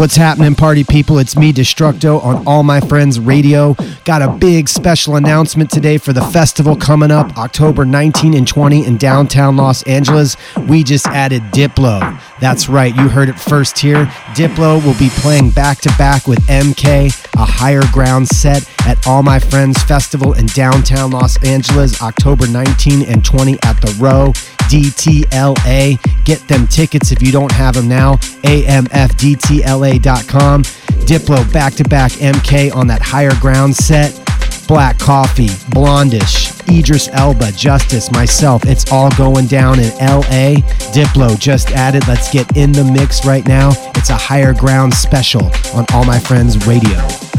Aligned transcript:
What's 0.00 0.16
happening, 0.16 0.54
party 0.54 0.82
people? 0.82 1.18
It's 1.18 1.36
me, 1.36 1.52
Destructo, 1.52 2.24
on 2.24 2.46
All 2.46 2.62
My 2.62 2.80
Friends 2.80 3.20
Radio. 3.20 3.76
Got 4.06 4.22
a 4.22 4.30
big 4.30 4.66
special 4.66 5.16
announcement 5.16 5.68
today 5.68 5.98
for 5.98 6.14
the 6.14 6.22
festival 6.22 6.74
coming 6.74 7.10
up 7.10 7.36
October 7.36 7.84
19 7.84 8.32
and 8.32 8.48
20 8.48 8.86
in 8.86 8.96
downtown 8.96 9.58
Los 9.58 9.82
Angeles. 9.82 10.38
We 10.56 10.84
just 10.84 11.06
added 11.08 11.42
Diplo. 11.52 12.18
That's 12.40 12.66
right, 12.66 12.96
you 12.96 13.10
heard 13.10 13.28
it 13.28 13.38
first 13.38 13.78
here. 13.78 14.06
Diplo 14.32 14.82
will 14.82 14.98
be 14.98 15.10
playing 15.10 15.50
back 15.50 15.82
to 15.82 15.90
back 15.98 16.26
with 16.26 16.38
MK, 16.46 17.34
a 17.34 17.44
higher 17.44 17.82
ground 17.92 18.26
set 18.26 18.62
at 18.86 19.06
All 19.06 19.22
My 19.22 19.38
Friends 19.38 19.82
Festival 19.84 20.34
in 20.34 20.46
downtown 20.46 21.10
Los 21.10 21.42
Angeles, 21.44 22.02
October 22.02 22.46
19 22.46 23.02
and 23.02 23.24
20 23.24 23.58
at 23.62 23.80
the 23.80 23.96
Row. 23.98 24.32
DTLA. 24.70 25.98
Get 26.24 26.46
them 26.46 26.68
tickets 26.68 27.10
if 27.10 27.20
you 27.20 27.32
don't 27.32 27.50
have 27.52 27.74
them 27.74 27.88
now. 27.88 28.14
AMFDTLA.com. 28.44 30.62
Diplo 30.62 31.52
back 31.52 31.74
to 31.74 31.84
back 31.84 32.12
MK 32.12 32.74
on 32.74 32.86
that 32.86 33.02
higher 33.02 33.34
ground 33.40 33.74
set. 33.74 34.16
Black 34.68 34.98
Coffee, 35.00 35.48
Blondish, 35.72 36.56
Idris 36.72 37.08
Elba, 37.08 37.50
Justice, 37.50 38.12
myself. 38.12 38.64
It's 38.64 38.92
all 38.92 39.10
going 39.16 39.48
down 39.48 39.80
in 39.80 39.88
LA. 39.98 40.60
Diplo 40.92 41.36
just 41.36 41.72
added. 41.72 42.06
Let's 42.06 42.32
get 42.32 42.56
in 42.56 42.70
the 42.70 42.84
mix 42.84 43.26
right 43.26 43.44
now. 43.48 43.72
It's 43.96 44.10
a 44.10 44.16
higher 44.16 44.54
ground 44.54 44.94
special 44.94 45.50
on 45.74 45.86
All 45.92 46.04
My 46.04 46.20
Friends 46.20 46.68
Radio. 46.68 47.29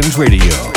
Friends 0.00 0.16
Radio. 0.16 0.69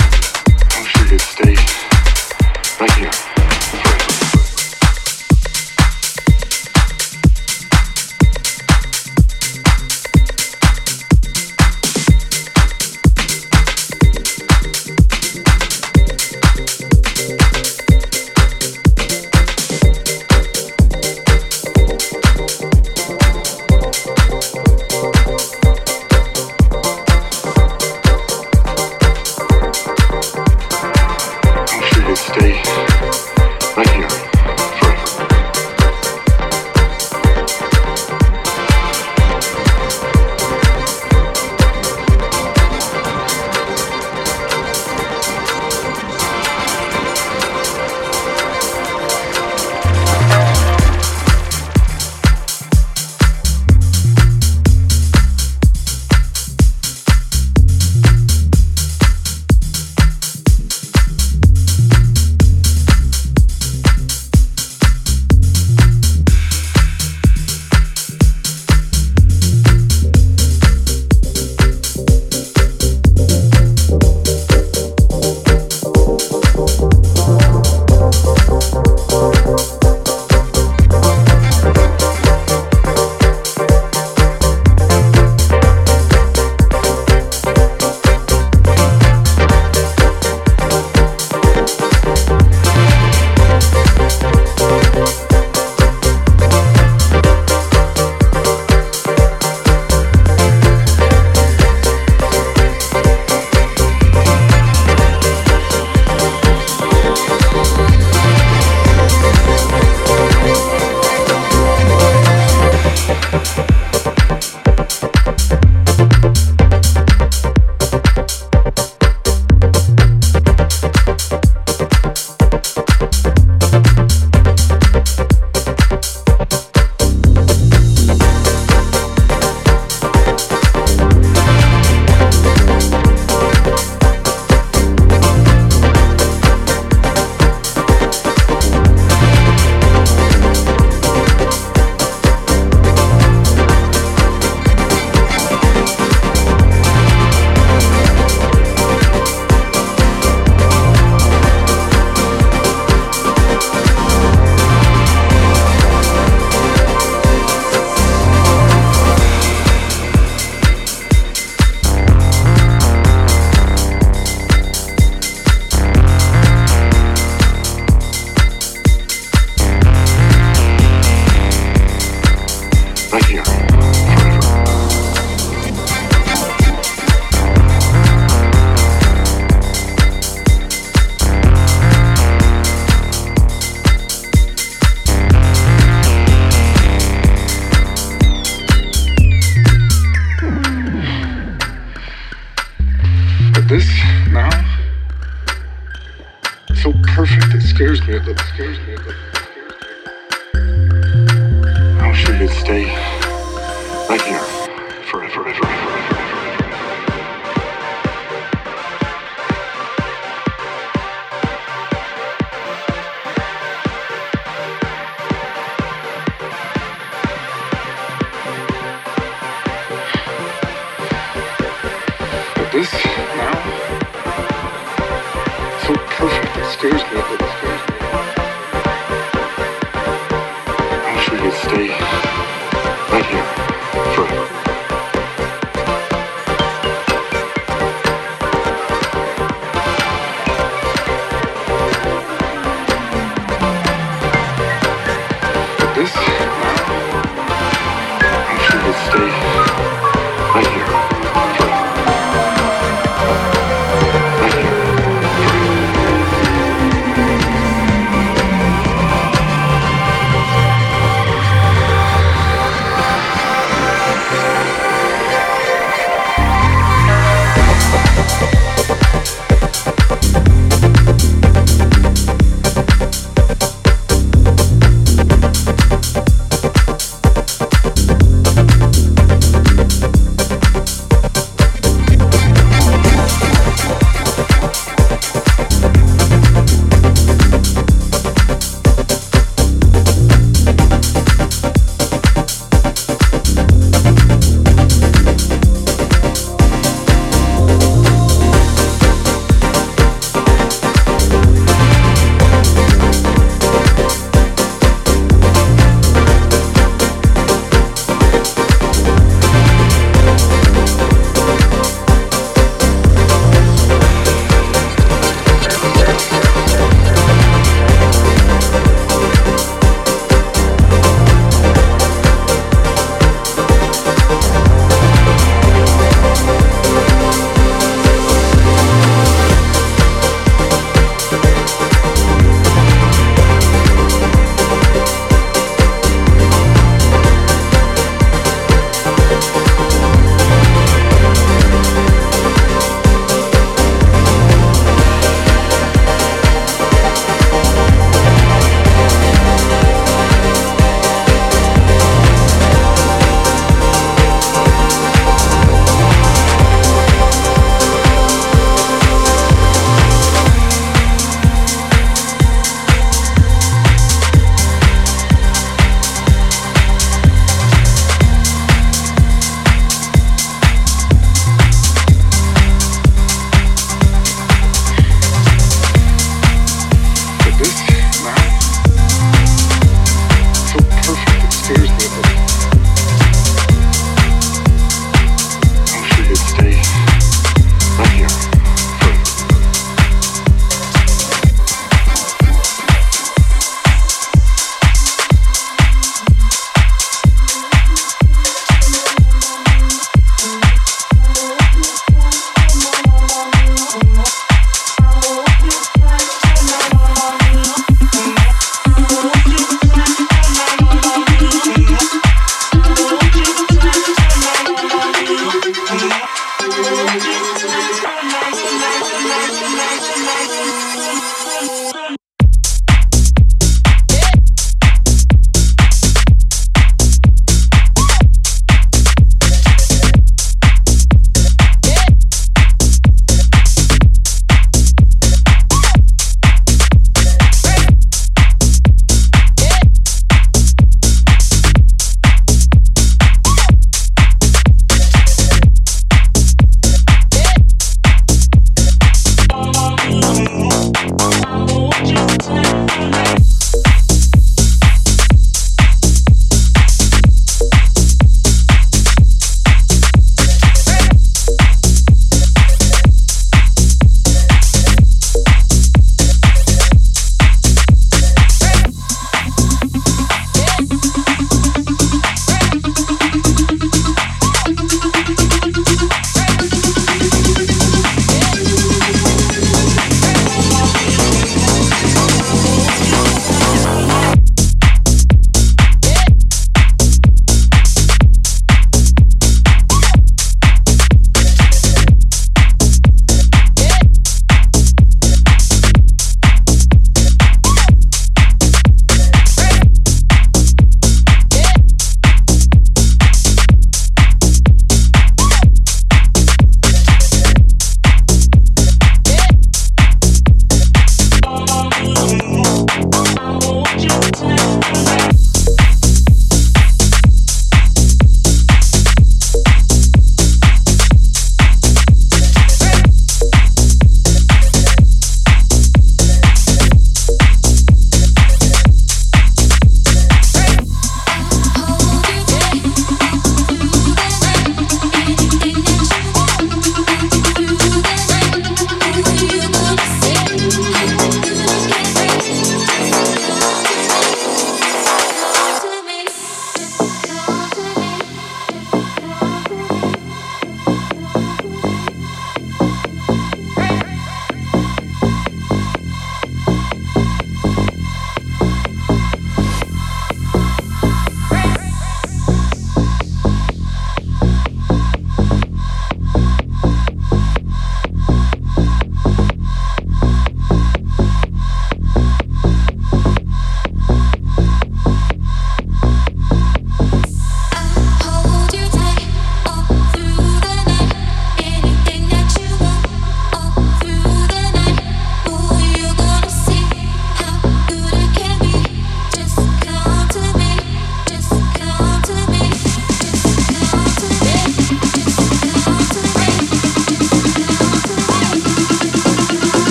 Bye. 514.81 515.12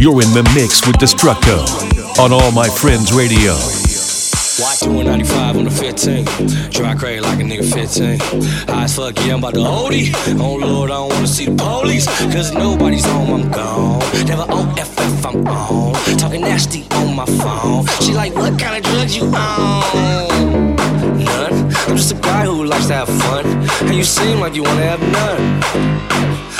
You're 0.00 0.22
in 0.22 0.32
the 0.32 0.42
mix 0.54 0.86
with 0.86 0.96
Destructo 0.96 1.60
on 2.18 2.32
All 2.32 2.50
My 2.52 2.70
Friends 2.70 3.12
Radio. 3.12 3.79
Watch 4.60 4.80
doing 4.80 5.06
95 5.06 5.56
on 5.56 5.64
the 5.64 5.70
15. 5.70 6.26
Try 6.70 6.94
crazy 6.94 7.20
like 7.20 7.40
a 7.40 7.42
nigga 7.42 7.64
15. 7.64 8.20
High 8.68 8.84
as 8.84 8.94
fuck, 8.94 9.16
yeah, 9.24 9.32
I'm 9.32 9.38
about 9.38 9.54
to 9.54 9.64
OD. 9.64 10.12
Oh 10.38 10.56
Lord, 10.60 10.90
I 10.90 11.00
don't 11.00 11.08
wanna 11.08 11.26
see 11.26 11.46
the 11.46 11.56
police. 11.56 12.04
Cause 12.28 12.52
nobody's 12.52 13.06
home, 13.06 13.32
I'm 13.32 13.50
gone. 13.50 14.00
Never 14.26 14.44
OFF, 14.52 15.24
I'm 15.24 15.48
on. 15.48 15.94
Talking 16.18 16.42
nasty 16.42 16.84
on 16.92 17.16
my 17.16 17.24
phone. 17.24 17.86
She 18.04 18.12
like, 18.12 18.34
what 18.34 18.58
kind 18.60 18.76
of 18.76 18.82
drugs 18.84 19.16
you 19.16 19.24
on? 19.32 20.76
None. 21.16 21.54
I'm 21.88 21.96
just 21.96 22.12
a 22.12 22.20
guy 22.20 22.44
who 22.44 22.64
likes 22.64 22.88
to 22.88 22.94
have 22.94 23.08
fun. 23.08 23.46
And 23.88 23.94
you 23.94 24.04
seem 24.04 24.40
like 24.40 24.54
you 24.54 24.62
wanna 24.62 24.84
have 24.84 25.00
none. 25.00 25.62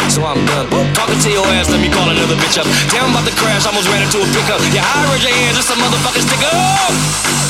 So 0.08 0.24
I'm 0.24 0.40
done. 0.46 0.72
Talking 0.94 1.20
to 1.20 1.30
your 1.30 1.44
ass, 1.60 1.68
let 1.68 1.82
me 1.82 1.92
call 1.92 2.08
another 2.08 2.34
bitch 2.40 2.56
up. 2.56 2.66
Damn, 2.88 3.10
about 3.12 3.28
to 3.28 3.36
crash, 3.36 3.66
almost 3.66 3.88
ran 3.92 4.00
into 4.00 4.24
a 4.24 4.26
pickup. 4.32 4.60
Yeah, 4.72 4.88
I 4.88 5.12
raise 5.12 5.22
your 5.22 5.34
hands, 5.36 5.58
it's 5.58 5.68
a 5.68 5.76
motherfucking 5.76 6.24
stick 6.24 6.42
up. 6.48 7.49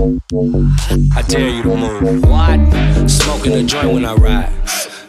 I 0.00 1.22
dare 1.28 1.50
you 1.50 1.62
to 1.62 1.76
move. 1.76 2.22
What? 2.24 3.10
Smoking 3.10 3.52
a 3.52 3.62
joint 3.64 3.92
when 3.92 4.04
I 4.06 4.14
ride. 4.14 4.50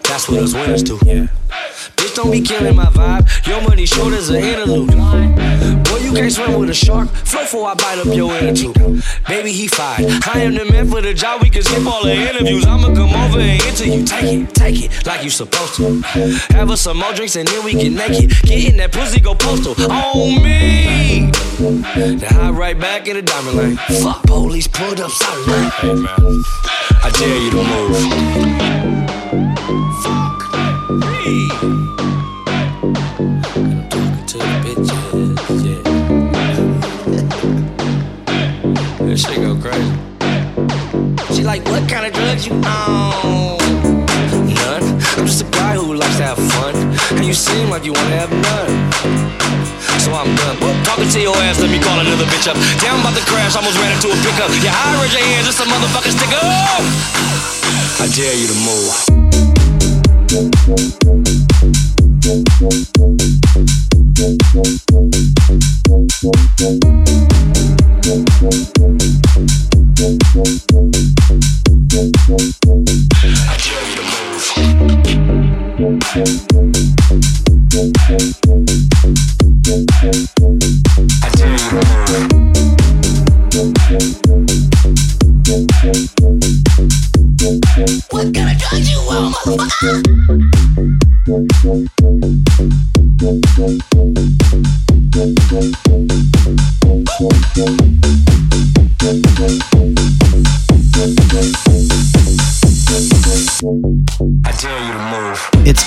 That's 0.04 0.28
what 0.28 0.44
us 0.44 0.54
winners 0.54 0.84
do. 0.84 1.00
Yeah. 1.06 1.28
Bitch, 2.12 2.16
don't 2.16 2.32
be 2.32 2.42
killing 2.42 2.76
my 2.76 2.86
vibe. 2.86 3.48
Your 3.48 3.62
money 3.62 3.86
short 3.86 4.14
as 4.14 4.30
an 4.30 4.44
interlude. 4.44 4.90
Boy, 4.90 5.98
you 5.98 6.14
can't 6.14 6.32
swim 6.32 6.60
with 6.60 6.70
a 6.70 6.74
shark. 6.74 7.10
Flow 7.10 7.46
for 7.46 7.68
I 7.70 7.74
bite 7.76 8.00
up 8.00 8.08
your 8.16 8.54
tube. 8.54 8.76
Baby, 9.28 9.52
he 9.52 9.68
fired. 9.68 10.06
I 10.28 10.40
am 10.42 10.56
the 10.56 10.66
man 10.66 10.90
for 10.90 11.02
the 11.02 11.14
job. 11.14 11.42
We 11.42 11.50
can 11.50 11.64
skip 11.64 11.86
all 11.86 12.04
the 12.04 12.14
interviews. 12.14 12.66
I'ma 12.66 12.94
come 12.94 13.14
over 13.14 13.40
and 13.40 13.62
interview. 13.64 14.00
You. 14.00 14.06
Take 14.06 14.24
it, 14.26 14.54
take 14.54 14.84
it 14.84 15.06
like 15.06 15.24
you 15.24 15.30
supposed 15.30 15.76
to. 15.76 16.02
Have 16.54 16.72
us 16.72 16.82
some 16.82 16.98
more 16.98 17.14
drinks 17.14 17.36
and 17.36 17.48
then 17.48 17.64
we 17.64 17.74
get 17.74 17.92
naked. 17.92 18.32
Get 18.44 18.72
in 18.72 18.78
that 18.78 18.92
pussy, 18.92 19.20
go 19.20 19.36
postal. 19.36 19.76
On 19.92 20.44
me. 20.44 21.32
Then 21.60 22.20
hide 22.20 22.56
right 22.56 22.78
back 22.80 23.08
in 23.08 23.16
the 23.16 23.22
diamond 23.22 23.58
lane. 23.58 23.78
Fuck 24.02 24.24
police, 24.24 24.68
pulled 24.68 25.00
up 25.00 25.12
solid. 25.12 25.72
Hey 25.74 25.94
man, 25.94 26.44
I 27.04 27.12
dare 27.18 27.38
you 27.38 27.52
to 27.52 27.64
move. 27.64 27.96
Fuck 30.04 30.52
me. 31.26 31.91
You 42.48 42.54
on? 42.66 43.58
None. 44.50 44.84
I'm 45.18 45.26
just 45.26 45.42
a 45.42 45.50
guy 45.52 45.76
who 45.76 45.94
likes 45.94 46.18
to 46.18 46.24
have 46.24 46.38
fun. 46.38 46.76
And 47.18 47.26
you 47.26 47.34
seem 47.34 47.70
like 47.70 47.86
you 47.86 47.94
wanna 47.94 48.18
have 48.18 48.32
none. 48.32 48.92
So 50.00 50.14
I'm 50.14 50.34
done. 50.36 50.58
Talking 50.84 51.10
to 51.10 51.20
your 51.20 51.36
ass, 51.46 51.60
let 51.62 51.70
me 51.70 51.80
call 51.80 52.00
another 52.00 52.26
bitch 52.26 52.48
up. 52.48 52.58
I'm 52.58 53.00
about 53.02 53.16
to 53.18 53.24
crash, 53.30 53.56
almost 53.56 53.78
ran 53.78 53.92
into 53.94 54.10
a 54.10 54.16
pickup. 54.26 54.50
Yeah, 54.64 54.74
I 54.74 55.02
raise 55.02 55.14
your 55.14 55.22
hands, 55.22 55.48
it's 55.50 55.60
a 55.60 55.66
motherfucking 55.66 56.18
stick 56.18 56.34
up. 56.34 56.82
I 71.94 71.98
dare 71.98 73.84
you 73.84 73.96
to 75.76 76.54
move. 76.54 76.61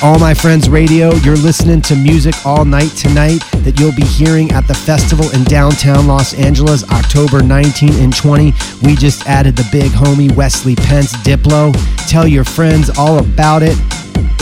All 0.04 0.18
My 0.18 0.34
Friends 0.34 0.68
Radio. 0.68 1.14
You're 1.14 1.34
listening 1.34 1.80
to 1.80 1.96
music 1.96 2.34
all 2.44 2.66
night 2.66 2.90
tonight 2.90 3.38
that 3.64 3.80
you'll 3.80 3.94
be 3.94 4.04
hearing 4.04 4.50
at 4.50 4.68
the 4.68 4.74
festival 4.74 5.30
in 5.30 5.44
downtown 5.44 6.06
Los 6.06 6.34
Angeles, 6.34 6.84
October 6.90 7.42
19 7.42 7.94
and 7.94 8.14
20. 8.14 8.52
We 8.82 8.96
just 8.96 9.26
added 9.26 9.56
the 9.56 9.66
big 9.72 9.92
homie 9.92 10.30
Wesley 10.36 10.76
Pentz 10.76 11.16
Diplo. 11.16 11.74
Tell 12.06 12.28
your 12.28 12.44
friends 12.44 12.90
all 12.98 13.18
about 13.18 13.62
it. 13.62 13.78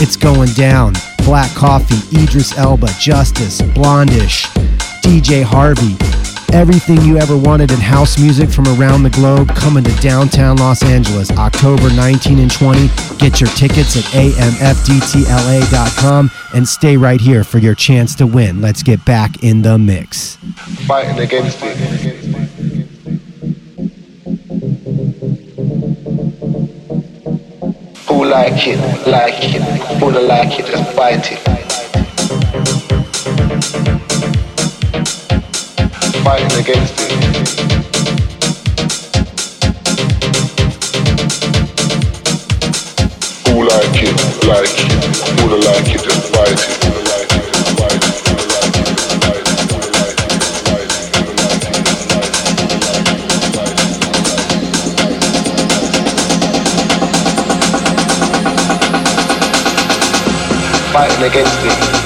It's 0.01 0.17
going 0.17 0.49
down. 0.49 0.95
Black 1.19 1.49
Coffee, 1.55 2.21
Idris 2.21 2.57
Elba, 2.57 2.89
Justice, 2.99 3.61
Blondish, 3.61 4.47
DJ 5.01 5.43
Harvey, 5.43 5.95
Everything 6.53 7.01
you 7.01 7.17
ever 7.17 7.35
wanted 7.35 7.71
in 7.71 7.79
house 7.79 8.19
music 8.19 8.47
from 8.47 8.67
around 8.67 9.01
the 9.01 9.09
globe 9.09 9.49
coming 9.55 9.83
to 9.83 9.91
downtown 10.01 10.57
Los 10.57 10.83
Angeles, 10.83 11.31
October 11.31 11.89
19 11.89 12.37
and 12.37 12.51
20. 12.51 12.89
Get 13.17 13.41
your 13.41 13.49
tickets 13.49 13.97
at 13.97 14.03
amfdtla.com 14.13 15.09
and 16.53 16.67
stay 16.67 16.95
right 16.95 17.19
here 17.19 17.43
for 17.43 17.57
your 17.57 17.73
chance 17.73 18.13
to 18.15 18.27
win. 18.27 18.61
Let's 18.61 18.83
get 18.83 19.03
back 19.03 19.43
in 19.43 19.63
the 19.63 19.79
mix. 19.79 20.35
Fighting 20.85 21.17
against 21.17 21.57
it. 21.63 21.75
Who 28.07 28.25
like 28.25 28.67
it, 28.67 29.07
like 29.07 29.43
it, 29.43 29.63
who 29.99 30.11
don't 30.11 30.27
like 30.27 30.59
it, 30.59 30.67
just 30.67 30.93
fight 30.93 31.31
it. 31.31 31.52
Fighting 36.23 36.57
against 36.57 36.93
it. 36.99 37.11
Who 43.47 43.63
like 43.67 43.97
it, 44.01 44.15
like 44.47 44.79
it, 44.79 44.93
who 45.41 45.49
don't 45.49 45.65
like 45.65 45.89
it, 45.93 46.01
just 46.01 46.33
fight 46.33 46.51
it. 46.53 46.59
Fighting 60.93 61.23
against 61.23 61.65
it. 61.65 62.02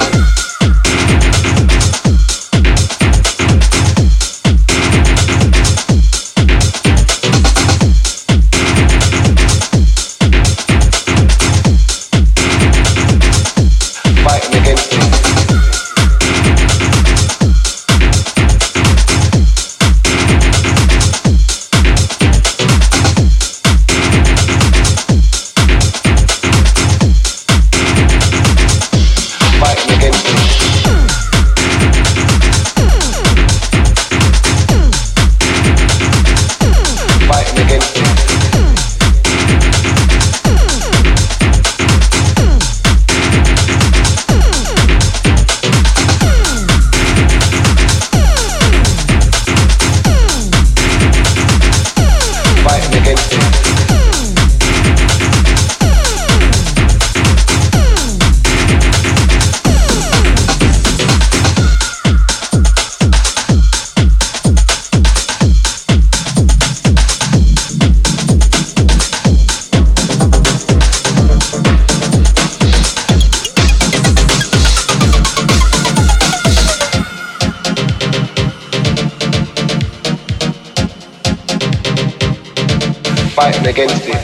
Fighting 83.38 83.68
against 83.68 84.02
it. 84.04 84.16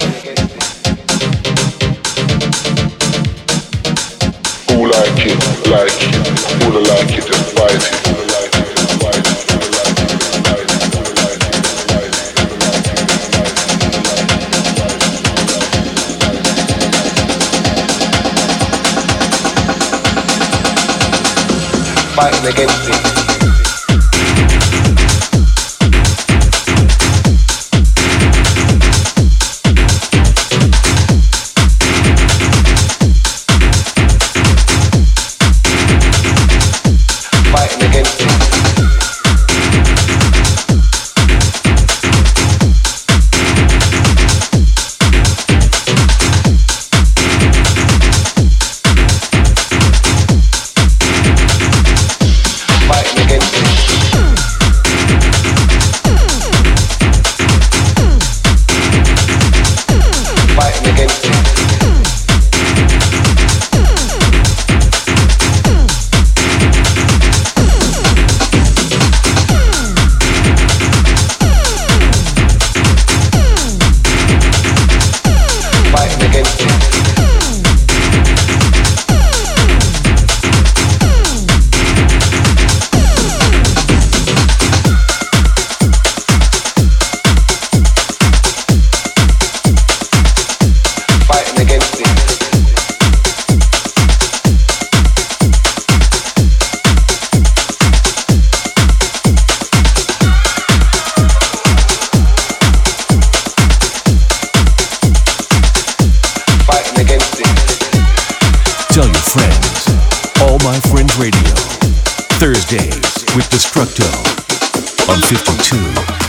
Who 4.70 4.86
like 4.90 5.20
it, 5.24 5.38
like 5.70 6.00
it, 6.02 6.14
who 6.64 6.68
like 6.80 7.12
it, 7.14 7.24
just 7.24 7.54
fight 7.54 7.76
it. 7.76 7.94
Fighting 22.16 22.46
against 22.52 22.88
it. 22.88 23.13
52. 115.92 116.23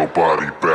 Your 0.00 0.08
body 0.08 0.46
back. 0.62 0.69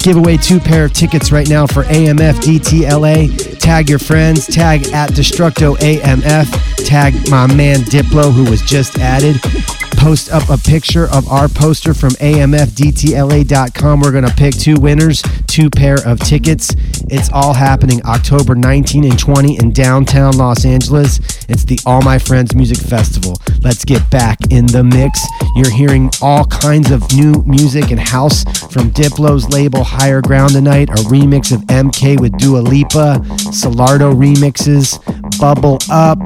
Let's 0.00 0.06
give 0.06 0.16
away 0.16 0.38
two 0.38 0.58
pair 0.58 0.86
of 0.86 0.94
tickets 0.94 1.30
right 1.30 1.46
now 1.50 1.66
for 1.66 1.82
AMF 1.82 2.36
DTLA. 2.36 3.58
Tag 3.58 3.90
your 3.90 3.98
friends, 3.98 4.46
tag 4.46 4.86
at 4.94 5.10
Destructo 5.10 5.76
AMF, 5.76 6.86
tag 6.86 7.12
my 7.30 7.46
man 7.54 7.80
Diplo, 7.80 8.32
who 8.32 8.50
was 8.50 8.62
just 8.62 8.98
added. 8.98 9.38
Post 9.98 10.32
up 10.32 10.48
a 10.48 10.56
picture 10.56 11.06
of 11.10 11.28
our 11.28 11.48
poster 11.48 11.92
from 11.92 12.10
AMFDTLA.com. 12.12 14.00
We're 14.00 14.12
going 14.12 14.24
to 14.24 14.34
pick 14.34 14.54
two 14.54 14.76
winners, 14.76 15.22
two 15.46 15.68
pair 15.68 15.96
of 16.06 16.18
tickets. 16.18 16.74
It's 17.10 17.30
all 17.30 17.52
happening 17.52 18.00
October 18.06 18.54
19 18.54 19.04
and 19.04 19.18
20 19.18 19.58
in 19.58 19.70
downtown 19.72 20.38
Los 20.38 20.64
Angeles. 20.64 21.20
It's 21.50 21.64
the 21.64 21.78
All 21.84 22.00
My 22.02 22.18
Friends 22.18 22.54
Music 22.54 22.78
Festival. 22.78 23.36
Let's 23.62 23.84
get 23.84 24.08
back 24.10 24.38
in 24.50 24.66
the 24.66 24.84
mix. 24.84 25.20
You're 25.56 25.70
hearing 25.70 26.10
all 26.22 26.44
kinds 26.46 26.90
of 26.90 27.02
new 27.12 27.42
music 27.44 27.90
and 27.90 27.98
house 27.98 28.44
from 28.72 28.90
Diplo's 28.92 29.48
label 29.48 29.82
Higher 29.82 30.22
Ground 30.22 30.52
tonight, 30.52 30.88
a 30.90 31.02
remix 31.10 31.52
of 31.52 31.62
MK 31.62 32.20
with 32.20 32.38
Dua 32.38 32.60
Lipa, 32.60 33.20
Solardo 33.50 34.14
remixes, 34.14 34.98
Bubble 35.40 35.78
Up, 35.90 36.18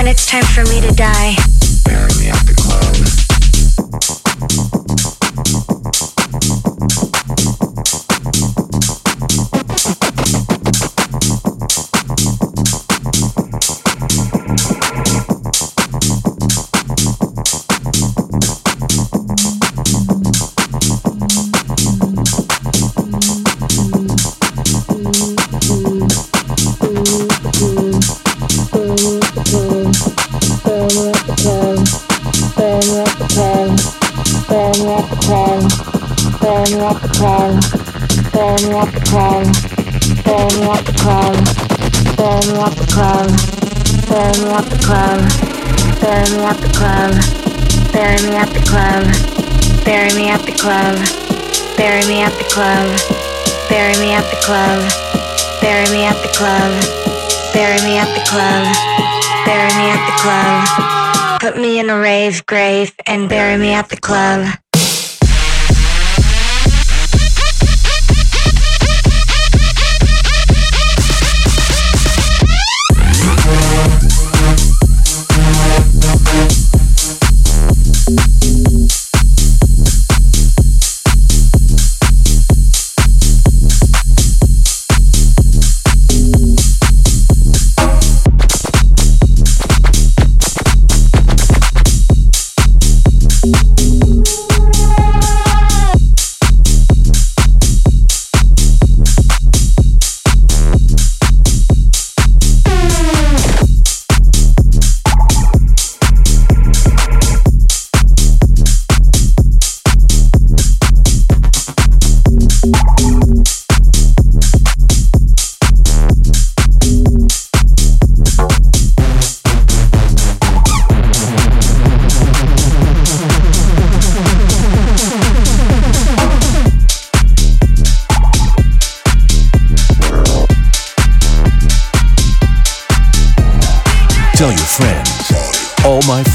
When 0.03 0.11
it's 0.11 0.25
time 0.25 0.43
for 0.43 0.65
me 0.65 0.81
to 0.81 0.91
die, 0.91 1.37
Bury 49.85 50.13
me 50.15 50.29
at 50.29 50.41
the 50.45 50.53
club. 50.53 50.95
Bury 51.77 52.05
me 52.07 52.21
at 52.21 52.31
the 52.37 52.47
club. 52.49 52.87
Bury 53.69 53.93
me 53.99 54.13
at 54.13 54.23
the 54.31 54.39
club. 54.45 54.79
Bury 55.61 55.85
me 55.91 56.05
at 56.05 56.15
the 56.23 56.31
club. 56.31 56.71
Bury 57.53 57.81
me 57.83 57.97
at 57.97 58.07
the 58.15 58.23
club. 58.29 58.63
Bury 59.45 59.71
me 59.75 59.89
at 59.91 60.03
the 60.07 60.15
club. 60.23 61.39
Put 61.41 61.59
me 61.61 61.79
in 61.79 61.89
a 61.89 61.99
rave 61.99 62.45
grave 62.45 62.93
and 63.05 63.27
bury 63.27 63.57
me 63.57 63.73
at 63.73 63.89
the 63.89 63.97
club. 63.97 64.62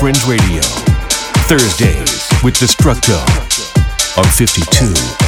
Fringe 0.09 0.41
Radio. 0.41 0.63
Thursdays 1.49 2.27
with 2.43 2.55
Destructo 2.55 3.19
on 4.17 4.25
52. 4.25 5.28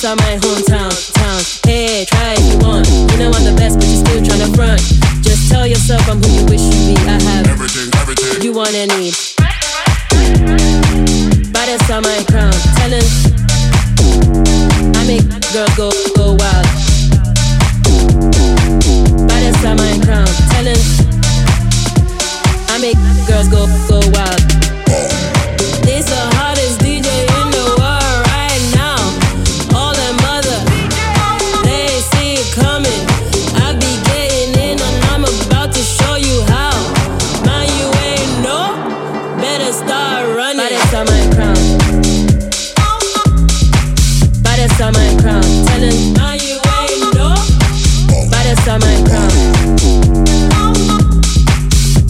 summer 0.00 0.40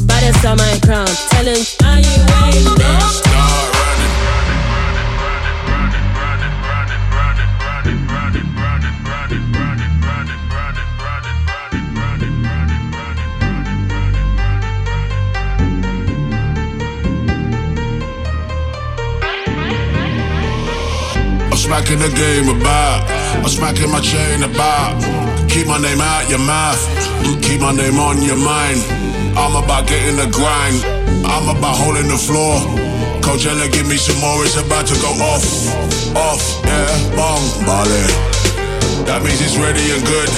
Baddest 0.06 0.44
on 0.44 0.56
my 0.56 0.78
waiting? 0.86 1.64
Smacking 21.70 22.00
the 22.00 22.08
game 22.16 22.48
about, 22.48 23.08
I'm 23.36 23.48
smacking 23.48 23.90
my 23.90 24.00
chain 24.00 24.42
about. 24.42 25.00
Keep 25.48 25.68
my 25.68 25.78
name 25.78 26.00
out 26.00 26.28
your 26.28 26.40
mouth. 26.40 27.09
Keep 27.42 27.60
my 27.60 27.72
name 27.72 27.98
on 27.98 28.22
your 28.22 28.38
mind. 28.38 28.80
I'm 29.36 29.56
about 29.56 29.86
getting 29.86 30.16
the 30.16 30.28
grind. 30.30 30.82
I'm 31.26 31.48
about 31.48 31.76
holding 31.76 32.08
the 32.08 32.18
floor. 32.18 32.60
Coachella, 33.22 33.70
give 33.72 33.86
me 33.86 33.96
some 33.96 34.18
more. 34.20 34.44
It's 34.44 34.56
about 34.56 34.86
to 34.86 34.96
go 35.00 35.10
off, 35.22 35.44
off, 36.16 36.42
yeah, 36.64 36.88
bong, 37.16 37.44
ballin'. 37.64 38.30
That 39.06 39.22
means 39.22 39.40
it's 39.40 39.56
ready 39.56 39.82
and 39.92 40.02
good. 40.06 40.30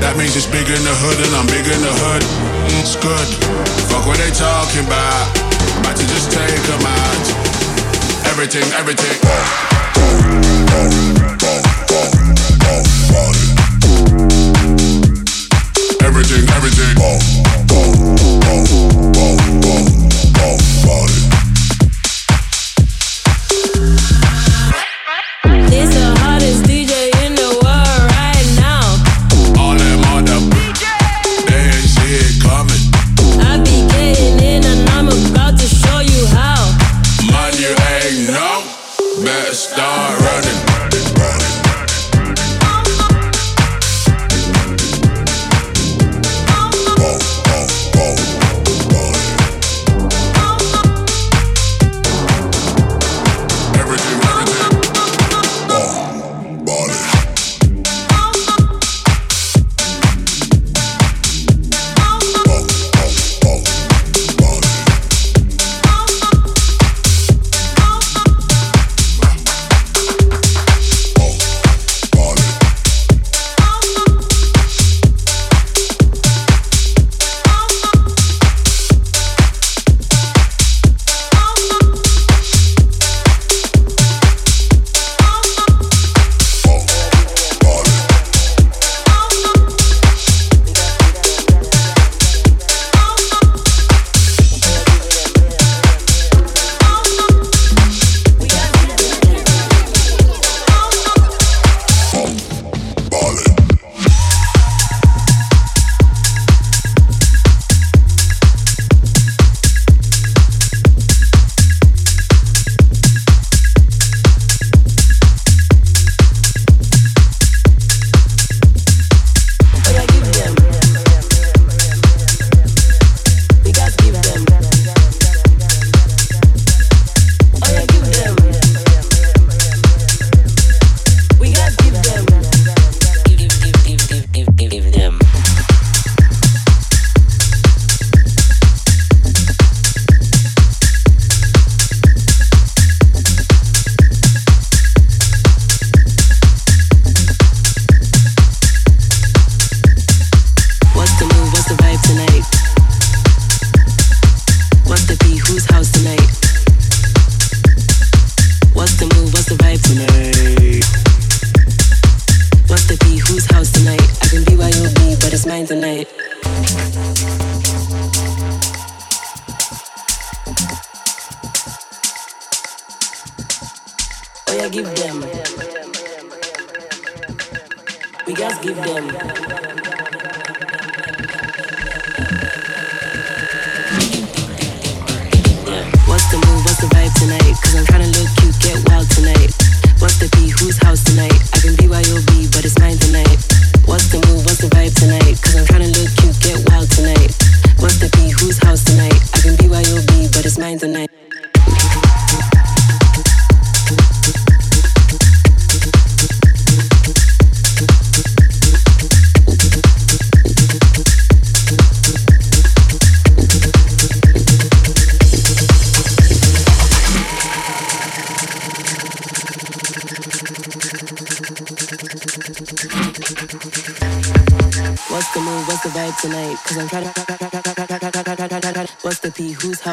That 0.00 0.16
means 0.16 0.36
it's 0.36 0.46
bigger 0.46 0.74
in 0.74 0.84
the 0.84 0.96
hood 1.02 1.18
and 1.24 1.32
I'm 1.34 1.46
bigger 1.46 1.72
in 1.72 1.82
the 1.82 1.94
hood. 1.94 2.22
It's 2.78 2.96
good. 2.96 3.28
Fuck 3.90 4.06
what 4.06 4.18
they 4.18 4.30
talking 4.30 4.86
about. 4.86 5.26
About 5.80 5.96
to 5.96 6.06
just 6.06 6.30
take 6.30 6.62
them 6.68 6.84
out. 6.84 7.24
Everything, 8.30 8.66
everything. 8.78 9.18
everything, 16.14 16.48
everything. 16.50 16.94
Boom. 16.94 17.18
Boom. 17.66 18.14
Boom. 18.40 19.12
Boom. 19.12 19.60
Boom. 19.60 20.03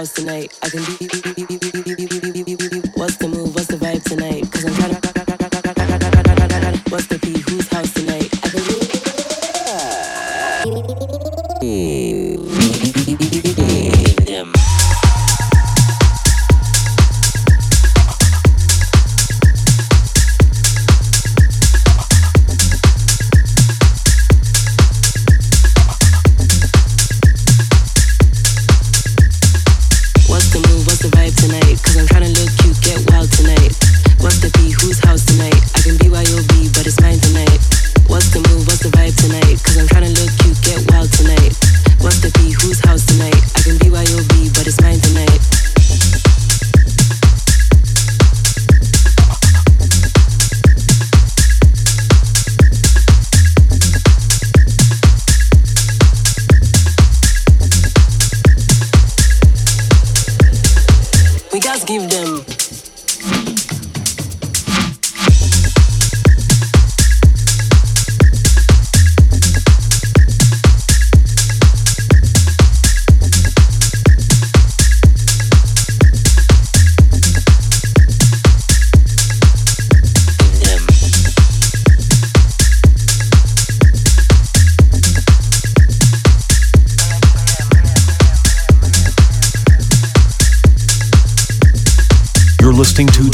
house 0.02 0.14
tonight. 0.14 0.58
I 0.64 0.70
can 0.70 0.84
be. 0.98 1.01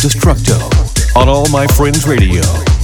Destructo 0.07 0.55
on 1.15 1.27
All 1.27 1.49
My 1.49 1.67
Friends 1.67 2.07
Radio. 2.07 2.76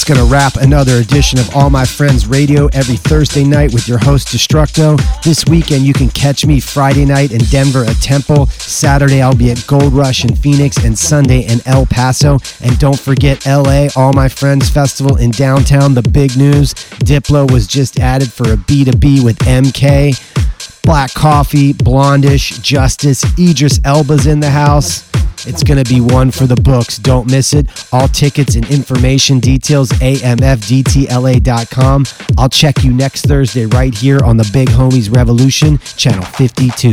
That's 0.00 0.16
going 0.16 0.26
to 0.26 0.32
wrap 0.32 0.56
another 0.56 0.94
edition 0.94 1.38
of 1.38 1.54
All 1.54 1.68
My 1.68 1.84
Friends 1.84 2.26
Radio 2.26 2.68
every 2.68 2.96
Thursday 2.96 3.44
night 3.44 3.74
with 3.74 3.86
your 3.86 3.98
host 3.98 4.28
Destructo. 4.28 4.98
This 5.22 5.44
weekend, 5.44 5.84
you 5.84 5.92
can 5.92 6.08
catch 6.08 6.46
me 6.46 6.58
Friday 6.58 7.04
night 7.04 7.32
in 7.32 7.40
Denver 7.50 7.84
at 7.84 7.96
Temple. 7.96 8.46
Saturday, 8.46 9.20
I'll 9.20 9.36
be 9.36 9.50
at 9.50 9.62
Gold 9.66 9.92
Rush 9.92 10.24
in 10.24 10.34
Phoenix, 10.34 10.82
and 10.82 10.98
Sunday 10.98 11.42
in 11.42 11.60
El 11.66 11.84
Paso. 11.84 12.38
And 12.62 12.78
don't 12.78 12.98
forget 12.98 13.44
LA, 13.44 13.88
All 13.94 14.14
My 14.14 14.30
Friends 14.30 14.70
Festival 14.70 15.16
in 15.16 15.32
downtown. 15.32 15.92
The 15.92 16.00
big 16.00 16.34
news 16.34 16.72
Diplo 17.04 17.50
was 17.52 17.66
just 17.66 18.00
added 18.00 18.32
for 18.32 18.44
a 18.44 18.56
B2B 18.56 19.22
with 19.22 19.36
MK. 19.40 20.82
Black 20.82 21.12
Coffee, 21.12 21.74
Blondish, 21.74 22.62
Justice, 22.62 23.22
Idris 23.38 23.78
Elba's 23.84 24.26
in 24.26 24.40
the 24.40 24.48
house. 24.48 25.10
It's 25.46 25.62
going 25.62 25.82
to 25.82 25.88
be 25.88 26.00
one 26.00 26.30
for 26.30 26.46
the 26.46 26.56
books. 26.56 26.98
Don't 26.98 27.30
miss 27.30 27.52
it. 27.52 27.66
All 27.92 28.08
tickets 28.08 28.56
and 28.56 28.68
information 28.70 29.40
details, 29.40 29.90
amfdtla.com. 29.90 32.04
I'll 32.38 32.48
check 32.48 32.84
you 32.84 32.92
next 32.92 33.26
Thursday 33.26 33.66
right 33.66 33.94
here 33.94 34.20
on 34.24 34.36
the 34.36 34.48
Big 34.52 34.68
Homies 34.68 35.14
Revolution, 35.14 35.78
channel 35.96 36.24
52. 36.24 36.92